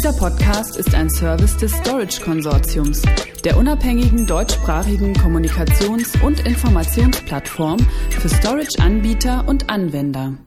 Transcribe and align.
Dieser 0.00 0.16
Podcast 0.16 0.78
ist 0.78 0.94
ein 0.94 1.10
Service 1.10 1.58
des 1.58 1.72
Storage 1.72 2.22
Konsortiums, 2.22 3.02
der 3.44 3.58
unabhängigen 3.58 4.26
deutschsprachigen 4.26 5.12
Kommunikations- 5.12 6.18
und 6.22 6.40
Informationsplattform 6.40 7.78
für 8.08 8.30
Storage-Anbieter 8.30 9.46
und 9.46 9.68
Anwender. 9.68 10.38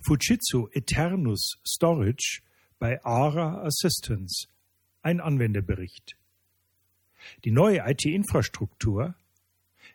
Fujitsu 0.00 0.68
Eternus 0.70 1.58
Storage 1.66 2.42
bei 2.78 3.04
ARA 3.04 3.64
Assistance. 3.64 4.46
Ein 5.02 5.20
Anwenderbericht. 5.20 6.16
Die 7.44 7.50
neue 7.50 7.82
IT-Infrastruktur 7.84 9.16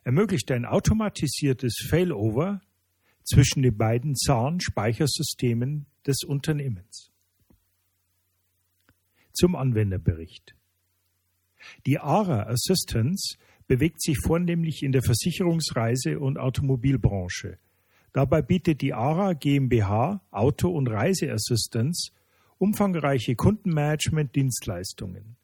ermöglicht 0.04 0.52
ein 0.52 0.66
automatisiertes 0.66 1.88
Failover 1.90 2.60
zwischen 3.24 3.64
den 3.64 3.78
beiden 3.78 4.14
SAN-Speichersystemen 4.14 5.86
des 6.06 6.26
Unternehmens. 6.28 7.14
Zum 9.40 9.56
Anwenderbericht. 9.56 10.56
Die 11.86 12.00
ARA 12.00 12.48
Assistance 12.48 13.38
bewegt 13.68 14.02
sich 14.02 14.18
vornehmlich 14.18 14.82
in 14.82 14.92
der 14.92 15.04
Versicherungsreise- 15.04 16.18
und 16.18 16.40
Automobilbranche. 16.40 17.60
Dabei 18.14 18.42
bietet 18.42 18.82
die 18.82 18.96
ARA 18.96 19.34
GmbH 19.34 20.24
Auto- 20.32 20.72
und 20.72 20.88
Reiseassistance 20.88 22.14
umfangreiche 22.58 23.36
Kundenmanagement-Dienstleistungen. 23.36 25.36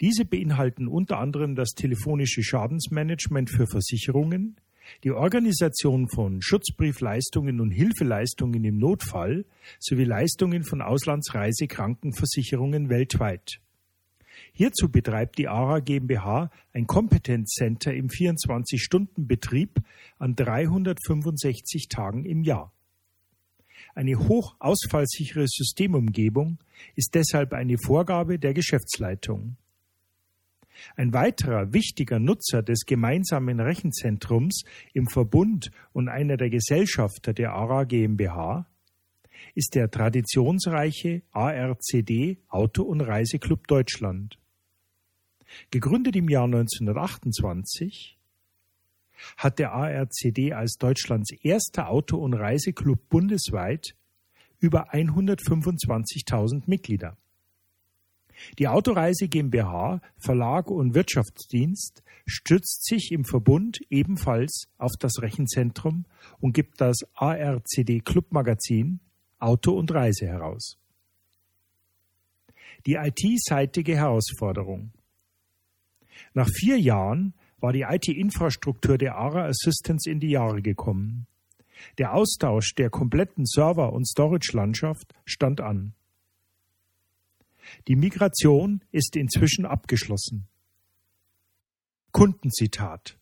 Diese 0.00 0.24
beinhalten 0.24 0.88
unter 0.88 1.20
anderem 1.20 1.54
das 1.54 1.74
telefonische 1.76 2.42
Schadensmanagement 2.42 3.50
für 3.50 3.68
Versicherungen, 3.68 4.56
die 5.04 5.10
Organisation 5.10 6.08
von 6.08 6.42
Schutzbriefleistungen 6.42 7.60
und 7.60 7.70
Hilfeleistungen 7.70 8.64
im 8.64 8.78
Notfall 8.78 9.44
sowie 9.78 10.04
Leistungen 10.04 10.64
von 10.64 10.82
Auslandsreisekrankenversicherungen 10.82 12.88
weltweit. 12.88 13.60
Hierzu 14.52 14.88
betreibt 14.88 15.38
die 15.38 15.48
ARA 15.48 15.80
GmbH 15.80 16.50
ein 16.72 16.86
Competence 16.86 17.54
Center 17.54 17.94
im 17.94 18.08
24-Stunden-Betrieb 18.08 19.80
an 20.18 20.34
365 20.34 21.88
Tagen 21.88 22.24
im 22.24 22.42
Jahr. 22.42 22.72
Eine 23.94 24.18
hochausfallsichere 24.18 25.46
Systemumgebung 25.48 26.58
ist 26.94 27.14
deshalb 27.14 27.52
eine 27.52 27.78
Vorgabe 27.78 28.38
der 28.38 28.54
Geschäftsleitung. 28.54 29.56
Ein 30.96 31.12
weiterer 31.12 31.72
wichtiger 31.72 32.18
Nutzer 32.18 32.62
des 32.62 32.86
gemeinsamen 32.86 33.60
Rechenzentrums 33.60 34.62
im 34.92 35.06
Verbund 35.08 35.70
und 35.92 36.08
einer 36.08 36.36
der 36.36 36.50
Gesellschafter 36.50 37.32
der 37.32 37.52
ARA 37.52 37.84
GmbH 37.84 38.66
ist 39.54 39.74
der 39.74 39.90
traditionsreiche 39.90 41.22
ARCD 41.32 42.38
Auto- 42.48 42.82
und 42.82 43.00
Reiseclub 43.00 43.66
Deutschland. 43.66 44.38
Gegründet 45.70 46.16
im 46.16 46.28
Jahr 46.28 46.44
1928 46.44 48.18
hat 49.36 49.58
der 49.58 49.72
ARCD 49.72 50.52
als 50.52 50.76
Deutschlands 50.78 51.32
erster 51.42 51.88
Auto- 51.88 52.18
und 52.18 52.34
Reiseclub 52.34 53.08
bundesweit 53.08 53.94
über 54.60 54.92
125.000 54.92 56.64
Mitglieder. 56.66 57.16
Die 58.58 58.68
Autoreise 58.68 59.28
GmbH, 59.28 60.00
Verlag 60.18 60.70
und 60.70 60.94
Wirtschaftsdienst 60.94 62.02
stützt 62.26 62.84
sich 62.84 63.10
im 63.12 63.24
Verbund 63.24 63.80
ebenfalls 63.90 64.68
auf 64.78 64.92
das 64.98 65.20
Rechenzentrum 65.20 66.04
und 66.40 66.52
gibt 66.52 66.80
das 66.80 66.98
ARCD 67.14 68.00
Clubmagazin 68.00 69.00
Auto 69.38 69.72
und 69.72 69.92
Reise 69.92 70.26
heraus. 70.26 70.78
Die 72.86 72.94
IT-seitige 72.94 73.96
Herausforderung. 73.96 74.92
Nach 76.34 76.48
vier 76.48 76.78
Jahren 76.78 77.34
war 77.60 77.72
die 77.72 77.82
IT-Infrastruktur 77.82 78.98
der 78.98 79.16
ARA 79.16 79.46
Assistance 79.46 80.10
in 80.10 80.20
die 80.20 80.30
Jahre 80.30 80.62
gekommen. 80.62 81.26
Der 81.98 82.14
Austausch 82.14 82.74
der 82.74 82.90
kompletten 82.90 83.46
Server- 83.46 83.92
und 83.92 84.06
Storage-Landschaft 84.06 85.14
stand 85.24 85.60
an. 85.60 85.94
Die 87.86 87.96
Migration 87.96 88.82
ist 88.90 89.16
inzwischen 89.16 89.66
abgeschlossen. 89.66 90.48
Kundenzitat 92.12 93.18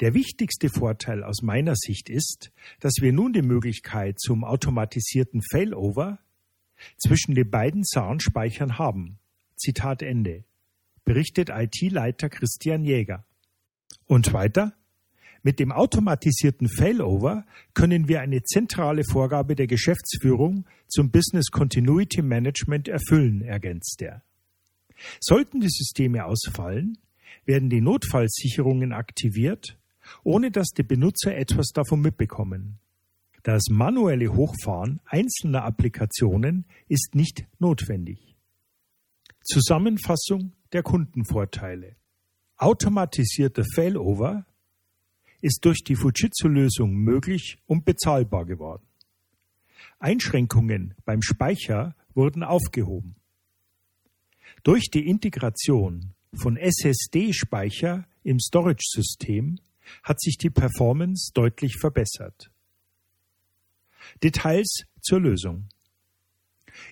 Der 0.00 0.14
wichtigste 0.14 0.68
Vorteil 0.68 1.24
aus 1.24 1.42
meiner 1.42 1.74
Sicht 1.74 2.08
ist, 2.08 2.52
dass 2.80 2.94
wir 3.00 3.12
nun 3.12 3.32
die 3.32 3.42
Möglichkeit 3.42 4.20
zum 4.20 4.44
automatisierten 4.44 5.42
Failover 5.42 6.18
zwischen 6.96 7.34
den 7.34 7.50
beiden 7.50 7.84
SAN-Speichern 7.84 8.78
haben. 8.78 9.18
Zitat 9.56 10.02
Ende. 10.02 10.44
Berichtet 11.04 11.50
IT-Leiter 11.50 12.28
Christian 12.28 12.84
Jäger. 12.84 13.24
Und 14.06 14.32
weiter? 14.32 14.74
Mit 15.42 15.60
dem 15.60 15.72
automatisierten 15.72 16.68
Failover 16.68 17.44
können 17.74 18.08
wir 18.08 18.20
eine 18.20 18.42
zentrale 18.42 19.02
Vorgabe 19.04 19.54
der 19.54 19.66
Geschäftsführung 19.66 20.66
zum 20.88 21.10
Business 21.10 21.50
Continuity 21.50 22.22
Management 22.22 22.88
erfüllen, 22.88 23.42
ergänzt 23.42 24.02
er. 24.02 24.22
Sollten 25.20 25.60
die 25.60 25.68
Systeme 25.68 26.24
ausfallen, 26.24 26.98
werden 27.44 27.70
die 27.70 27.80
Notfallsicherungen 27.80 28.92
aktiviert, 28.92 29.78
ohne 30.24 30.50
dass 30.50 30.68
die 30.68 30.82
Benutzer 30.82 31.36
etwas 31.36 31.68
davon 31.68 32.00
mitbekommen. 32.00 32.78
Das 33.42 33.64
manuelle 33.70 34.34
Hochfahren 34.34 35.00
einzelner 35.06 35.64
Applikationen 35.64 36.66
ist 36.88 37.14
nicht 37.14 37.46
notwendig. 37.58 38.36
Zusammenfassung 39.42 40.52
der 40.72 40.82
Kundenvorteile. 40.82 41.96
Automatisierter 42.56 43.64
Failover 43.74 44.44
ist 45.40 45.64
durch 45.64 45.82
die 45.84 45.96
Fujitsu-Lösung 45.96 46.94
möglich 46.94 47.58
und 47.66 47.84
bezahlbar 47.84 48.44
geworden. 48.44 48.86
Einschränkungen 49.98 50.94
beim 51.04 51.22
Speicher 51.22 51.94
wurden 52.14 52.42
aufgehoben. 52.42 53.16
Durch 54.62 54.90
die 54.90 55.06
Integration 55.06 56.14
von 56.34 56.56
SSD-Speicher 56.56 58.06
im 58.22 58.38
Storage-System 58.40 59.58
hat 60.02 60.20
sich 60.20 60.36
die 60.36 60.50
Performance 60.50 61.32
deutlich 61.32 61.76
verbessert. 61.78 62.50
Details 64.22 64.84
zur 65.00 65.20
Lösung. 65.20 65.68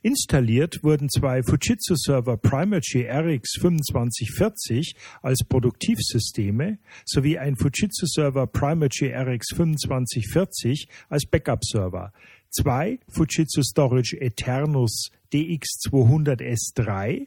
Installiert 0.03 0.83
wurden 0.83 1.09
zwei 1.09 1.43
Fujitsu-Server 1.43 2.37
Primacy 2.37 3.07
RX 3.09 3.53
2540 3.61 4.95
als 5.23 5.45
Produktivsysteme 5.45 6.79
sowie 7.05 7.39
ein 7.39 7.57
Fujitsu-Server 7.57 8.47
Primacy 8.47 9.07
RX 9.07 9.47
2540 9.49 10.89
als 11.09 11.27
Backup-Server, 11.27 12.13
zwei 12.51 12.99
Fujitsu 13.09 13.63
Storage 13.63 14.21
Eternus 14.21 15.11
DX200S3 15.33 17.27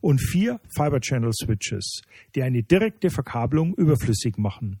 und 0.00 0.20
vier 0.20 0.60
Fiber 0.76 1.00
Channel 1.00 1.32
Switches, 1.32 2.02
die 2.34 2.42
eine 2.42 2.62
direkte 2.62 3.10
Verkabelung 3.10 3.74
überflüssig 3.74 4.36
machen. 4.38 4.80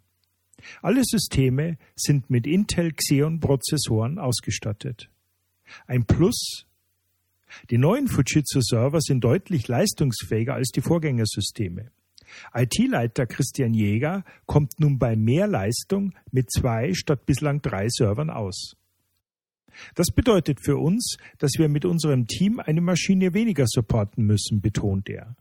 Alle 0.82 1.02
Systeme 1.04 1.78
sind 1.94 2.30
mit 2.30 2.46
Intel 2.46 2.92
Xeon 2.92 3.40
Prozessoren 3.40 4.18
ausgestattet. 4.18 5.10
Ein 5.86 6.04
Plus 6.04 6.66
die 7.70 7.78
neuen 7.78 8.08
Fujitsu-Server 8.08 9.00
sind 9.00 9.22
deutlich 9.22 9.68
leistungsfähiger 9.68 10.54
als 10.54 10.68
die 10.68 10.80
Vorgängersysteme. 10.80 11.90
IT-Leiter 12.54 13.26
Christian 13.26 13.74
Jäger 13.74 14.24
kommt 14.46 14.78
nun 14.80 14.98
bei 14.98 15.16
mehr 15.16 15.46
Leistung 15.46 16.14
mit 16.30 16.50
zwei 16.50 16.92
statt 16.94 17.26
bislang 17.26 17.62
drei 17.62 17.88
Servern 17.88 18.30
aus. 18.30 18.76
Das 19.94 20.08
bedeutet 20.08 20.60
für 20.60 20.76
uns, 20.76 21.16
dass 21.38 21.52
wir 21.58 21.68
mit 21.68 21.84
unserem 21.84 22.26
Team 22.26 22.60
eine 22.60 22.80
Maschine 22.80 23.34
weniger 23.34 23.66
supporten 23.66 24.24
müssen, 24.24 24.60
betont 24.60 25.08
er. 25.08 25.36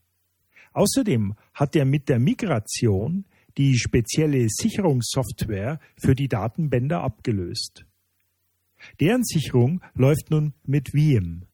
Außerdem 0.74 1.36
hat 1.54 1.76
er 1.76 1.86
mit 1.86 2.08
der 2.08 2.20
Migration 2.20 3.26
die 3.58 3.78
spezielle 3.78 4.48
Sicherungssoftware 4.50 5.80
für 5.98 6.14
die 6.14 6.28
Datenbänder 6.28 7.02
abgelöst. 7.02 7.86
Deren 9.00 9.24
Sicherung 9.24 9.82
läuft 9.96 10.30
nun 10.30 10.54
mit 10.64 10.94
Veeam. 10.94 11.48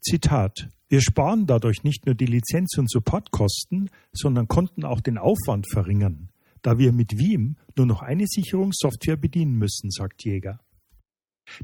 Zitat 0.00 0.68
wir 0.90 1.02
sparen 1.02 1.46
dadurch 1.46 1.84
nicht 1.84 2.06
nur 2.06 2.14
die 2.14 2.26
Lizenz- 2.26 2.78
und 2.78 2.90
Supportkosten, 2.90 3.90
sondern 4.12 4.48
konnten 4.48 4.84
auch 4.84 5.02
den 5.02 5.18
Aufwand 5.18 5.66
verringern, 5.70 6.30
da 6.62 6.78
wir 6.78 6.92
mit 6.92 7.18
Veeam 7.18 7.56
nur 7.76 7.84
noch 7.84 8.00
eine 8.00 8.24
Sicherungssoftware 8.26 9.18
bedienen 9.18 9.56
müssen, 9.58 9.90
sagt 9.90 10.24
Jäger. 10.24 10.60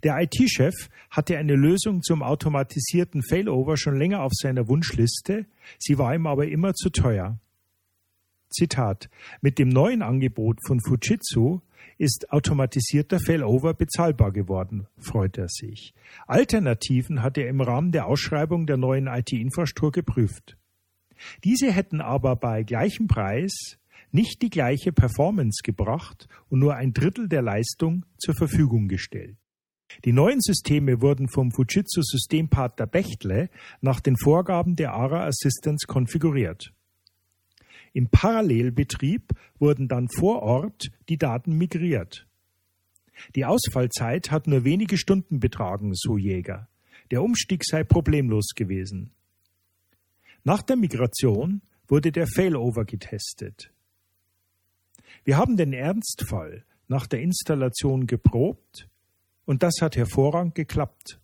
Der 0.03 0.21
IT-Chef 0.21 0.75
hatte 1.11 1.39
eine 1.39 1.55
Lösung 1.55 2.03
zum 2.03 2.23
automatisierten 2.23 3.23
Failover 3.23 3.79
schon 3.79 3.97
länger 3.97 4.23
auf 4.23 4.33
seiner 4.35 4.69
Wunschliste, 4.69 5.47
sie 5.79 5.99
war 5.99 6.15
ihm 6.15 6.27
aber 6.27 6.47
immer 6.47 6.75
zu 6.75 6.91
teuer. 6.91 7.39
Zitat 8.51 9.09
Mit 9.41 9.59
dem 9.59 9.71
neuen 9.71 10.03
Angebot 10.03 10.59
von 10.67 10.81
Fujitsu 10.87 11.61
ist 11.99 12.31
automatisierter 12.31 13.19
Failover 13.21 13.75
bezahlbar 13.75 14.33
geworden, 14.33 14.87
freut 14.99 15.39
er 15.39 15.49
sich. 15.49 15.95
Alternativen 16.27 17.23
hat 17.23 17.39
er 17.39 17.49
im 17.49 17.61
Rahmen 17.61 17.93
der 17.93 18.07
Ausschreibung 18.07 18.67
der 18.67 18.77
neuen 18.77 19.07
IT-Infrastruktur 19.07 19.93
geprüft. 19.93 20.57
Diese 21.45 21.71
hätten 21.71 22.01
aber 22.01 22.37
bei 22.37 22.63
gleichem 22.63 23.07
Preis 23.07 23.79
nicht 24.11 24.43
die 24.43 24.51
gleiche 24.51 24.93
Performance 24.93 25.63
gebracht 25.63 26.29
und 26.49 26.61
nur 26.61 26.75
ein 26.75 26.93
Drittel 26.93 27.29
der 27.29 27.43
Leistung 27.43 28.05
zur 28.19 28.35
Verfügung 28.35 28.89
gestellt. 28.89 29.37
Die 30.05 30.13
neuen 30.13 30.41
Systeme 30.41 31.01
wurden 31.01 31.29
vom 31.29 31.53
Fujitsu 31.53 32.03
Systempartner 32.03 32.87
Bechtle 32.87 33.51
nach 33.81 34.01
den 34.01 34.17
Vorgaben 34.17 34.77
der 34.77 34.93
ARA 34.93 35.27
Assistance 35.27 35.87
konfiguriert. 35.87 36.73
Im 37.95 38.09
Parallelbetrieb 38.09 39.33
wurden 39.59 39.87
dann 39.87 40.09
vor 40.09 40.43
Ort 40.43 40.91
die 41.09 41.17
Daten 41.17 41.57
migriert. 41.57 42.27
Die 43.37 43.45
Ausfallzeit 43.45 44.33
hat 44.33 44.49
nur 44.49 44.65
wenige 44.65 44.99
Stunden 44.99 45.39
betragen, 45.39 45.93
so 45.95 46.19
Jäger. 46.19 46.69
Der 47.13 47.23
Umstieg 47.23 47.65
sei 47.65 47.85
problemlos 47.85 48.49
gewesen. 48.57 49.13
Nach 50.43 50.61
der 50.61 50.75
Migration 50.75 51.63
wurde 51.87 52.11
der 52.11 52.27
Failover 52.27 52.85
getestet. 52.85 53.73
Wir 55.23 55.37
haben 55.37 55.57
den 55.57 55.73
Ernstfall 55.73 56.65
nach 56.89 57.07
der 57.07 57.21
Installation 57.21 58.09
geprobt 58.09 58.89
und 59.45 59.63
das 59.63 59.75
hat 59.81 59.97
hervorragend 59.97 60.57
geklappt, 60.57 61.21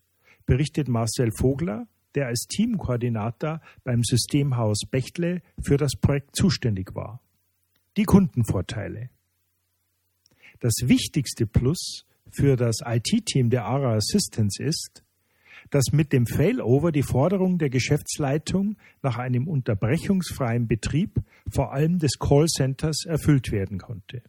berichtet 0.46 0.86
Marcel 0.86 1.32
Vogler, 1.32 1.88
der 2.14 2.26
als 2.26 2.46
Teamkoordinator 2.48 3.60
beim 3.84 4.02
Systemhaus 4.02 4.80
Bechtle 4.90 5.42
für 5.62 5.76
das 5.76 5.92
Projekt 6.00 6.36
zuständig 6.36 6.94
war. 6.94 7.20
Die 7.96 8.04
Kundenvorteile. 8.04 9.10
Das 10.60 10.74
wichtigste 10.82 11.46
Plus 11.46 12.04
für 12.30 12.56
das 12.56 12.78
IT-Team 12.84 13.50
der 13.50 13.64
ARA 13.64 13.94
Assistance 13.94 14.62
ist, 14.62 15.02
dass 15.70 15.92
mit 15.92 16.12
dem 16.12 16.26
Failover 16.26 16.92
die 16.92 17.02
Forderung 17.02 17.58
der 17.58 17.70
Geschäftsleitung 17.70 18.76
nach 19.02 19.18
einem 19.18 19.46
unterbrechungsfreien 19.46 20.66
Betrieb 20.66 21.20
vor 21.48 21.72
allem 21.72 21.98
des 21.98 22.18
Callcenters 22.18 23.04
erfüllt 23.06 23.52
werden 23.52 23.78
konnte. 23.78 24.22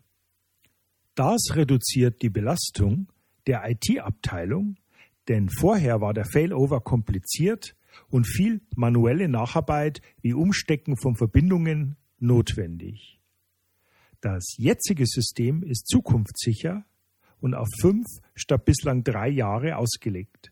Das 1.16 1.56
reduziert 1.56 2.22
die 2.22 2.30
Belastung 2.30 3.08
der 3.48 3.70
IT-Abteilung, 3.70 4.78
denn 5.28 5.50
vorher 5.50 6.02
war 6.02 6.14
der 6.14 6.26
Failover 6.26 6.82
kompliziert 6.82 7.76
und 8.10 8.26
viel 8.26 8.62
manuelle 8.76 9.28
Nacharbeit 9.28 10.02
wie 10.22 10.34
Umstecken 10.34 10.98
von 10.98 11.16
Verbindungen 11.16 11.98
notwendig. 12.20 13.20
Das 14.22 14.56
jetzige 14.58 15.06
System 15.06 15.64
ist 15.64 15.88
zukunftssicher 15.88 16.86
und 17.40 17.56
auf 17.56 17.68
fünf 17.80 18.06
statt 18.36 18.66
bislang 18.66 19.04
drei 19.04 19.30
Jahre 19.30 19.78
ausgelegt. 19.78 20.52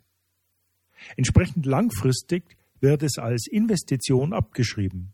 Entsprechend 1.15 1.65
langfristig 1.65 2.57
wird 2.81 3.03
es 3.03 3.17
als 3.17 3.47
Investition 3.47 4.33
abgeschrieben. 4.33 5.13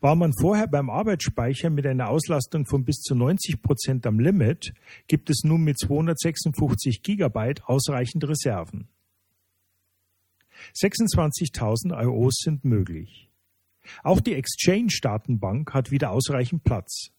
War 0.00 0.14
man 0.14 0.32
vorher 0.32 0.66
beim 0.66 0.90
Arbeitsspeicher 0.90 1.70
mit 1.70 1.86
einer 1.86 2.08
Auslastung 2.08 2.66
von 2.66 2.84
bis 2.84 3.00
zu 3.00 3.14
90 3.14 3.62
Prozent 3.62 4.06
am 4.06 4.18
Limit, 4.18 4.74
gibt 5.06 5.30
es 5.30 5.42
nun 5.44 5.62
mit 5.62 5.78
256 5.78 7.02
Gigabyte 7.02 7.64
ausreichend 7.68 8.26
Reserven. 8.28 8.88
26.000 10.74 12.02
IOs 12.04 12.34
sind 12.44 12.64
möglich. 12.64 13.28
Auch 14.02 14.20
die 14.20 14.34
Exchange-Datenbank 14.34 15.74
hat 15.74 15.90
wieder 15.90 16.10
ausreichend 16.10 16.62
Platz. 16.62 17.10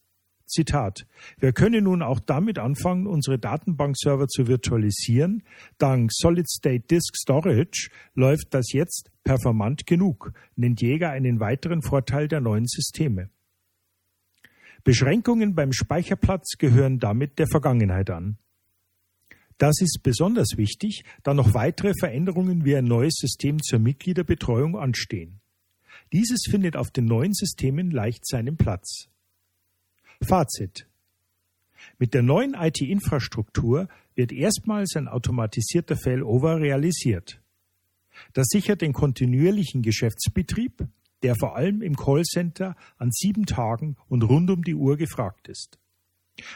Zitat. 0.46 1.06
Wir 1.38 1.52
können 1.52 1.84
nun 1.84 2.02
auch 2.02 2.20
damit 2.20 2.58
anfangen, 2.58 3.06
unsere 3.06 3.38
Datenbankserver 3.38 4.28
zu 4.28 4.46
virtualisieren. 4.46 5.42
Dank 5.78 6.10
Solid 6.12 6.48
State 6.48 6.86
Disk 6.90 7.16
Storage 7.16 7.90
läuft 8.14 8.52
das 8.52 8.72
jetzt 8.72 9.10
performant 9.24 9.86
genug, 9.86 10.32
nennt 10.56 10.82
Jäger 10.82 11.10
einen 11.10 11.40
weiteren 11.40 11.82
Vorteil 11.82 12.28
der 12.28 12.40
neuen 12.40 12.66
Systeme. 12.66 13.30
Beschränkungen 14.84 15.54
beim 15.54 15.72
Speicherplatz 15.72 16.58
gehören 16.58 16.98
damit 16.98 17.38
der 17.38 17.46
Vergangenheit 17.46 18.10
an. 18.10 18.36
Das 19.56 19.80
ist 19.80 20.00
besonders 20.02 20.56
wichtig, 20.56 21.04
da 21.22 21.32
noch 21.32 21.54
weitere 21.54 21.92
Veränderungen 21.98 22.64
wie 22.64 22.76
ein 22.76 22.84
neues 22.84 23.14
System 23.14 23.62
zur 23.62 23.78
Mitgliederbetreuung 23.78 24.76
anstehen. 24.76 25.40
Dieses 26.12 26.44
findet 26.50 26.76
auf 26.76 26.90
den 26.90 27.06
neuen 27.06 27.32
Systemen 27.32 27.90
leicht 27.90 28.26
seinen 28.26 28.56
Platz. 28.56 29.08
Fazit. 30.22 30.86
Mit 31.98 32.14
der 32.14 32.22
neuen 32.22 32.54
IT-Infrastruktur 32.54 33.88
wird 34.14 34.32
erstmals 34.32 34.96
ein 34.96 35.08
automatisierter 35.08 35.96
Failover 35.96 36.60
realisiert. 36.60 37.40
Das 38.32 38.46
sichert 38.48 38.80
den 38.80 38.92
kontinuierlichen 38.92 39.82
Geschäftsbetrieb, 39.82 40.86
der 41.22 41.34
vor 41.34 41.56
allem 41.56 41.82
im 41.82 41.96
Callcenter 41.96 42.76
an 42.96 43.10
sieben 43.10 43.46
Tagen 43.46 43.96
und 44.08 44.22
rund 44.22 44.50
um 44.50 44.62
die 44.62 44.74
Uhr 44.74 44.96
gefragt 44.96 45.48
ist. 45.48 45.78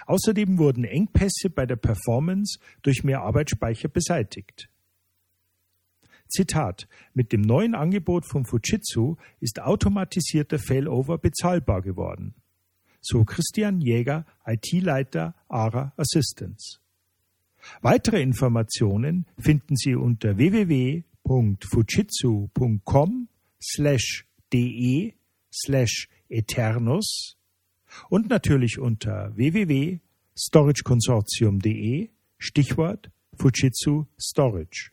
Außerdem 0.06 0.58
wurden 0.58 0.84
Engpässe 0.84 1.50
bei 1.50 1.64
der 1.64 1.76
Performance 1.76 2.58
durch 2.82 3.04
mehr 3.04 3.22
Arbeitsspeicher 3.22 3.88
beseitigt. 3.88 4.68
Zitat: 6.28 6.88
Mit 7.14 7.32
dem 7.32 7.40
neuen 7.40 7.74
Angebot 7.74 8.26
von 8.26 8.44
Fujitsu 8.44 9.16
ist 9.40 9.60
automatisierter 9.60 10.58
Failover 10.58 11.16
bezahlbar 11.16 11.80
geworden 11.80 12.34
so 13.00 13.24
Christian 13.24 13.80
Jäger, 13.80 14.24
IT-Leiter 14.46 15.34
ARA 15.48 15.92
Assistance. 15.96 16.78
Weitere 17.82 18.22
Informationen 18.22 19.26
finden 19.38 19.76
Sie 19.76 19.94
unter 19.94 20.38
www.fujitsu.com 20.38 23.28
slash 23.60 24.24
de 24.52 25.12
slash 25.52 26.08
eternus 26.28 27.36
und 28.08 28.28
natürlich 28.28 28.78
unter 28.78 29.36
www.storageconsortium.de 29.36 32.10
Stichwort 32.38 33.10
Fujitsu 33.36 34.06
Storage. 34.18 34.92